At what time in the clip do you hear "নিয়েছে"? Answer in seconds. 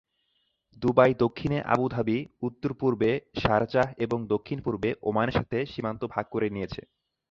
6.49-6.81